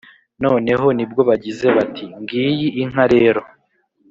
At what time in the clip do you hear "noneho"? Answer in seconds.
0.43-0.87